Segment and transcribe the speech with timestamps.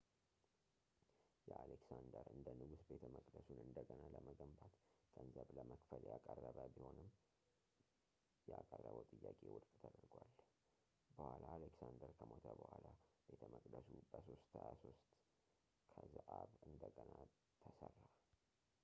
[1.63, 4.73] አሌክሳንደር እንደ ንጉሥ ቤተመቅደሱን እንደገና ለመገንባት
[5.15, 7.09] ገንዘብ ለመክፈል ያቀረበ ቢሆንም
[8.51, 10.31] ያቀረበው ጥያቄ ውድቅ ተደርጓል
[11.17, 12.87] በኋላ አሌክሳንደር ከሞተ በኋላ
[13.27, 15.05] ቤተ መቅደሱ በ 323
[15.93, 17.13] ከዘአበ እንደገና
[17.65, 17.95] ተሠራ